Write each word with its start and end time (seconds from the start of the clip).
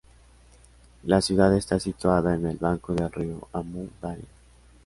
La 1.03 1.21
ciudad 1.21 1.55
está 1.55 1.79
situada 1.79 2.33
en 2.33 2.47
el 2.47 2.57
banco 2.57 2.95
del 2.95 3.11
río 3.11 3.47
Amu 3.53 3.87
Daria. 4.01 4.25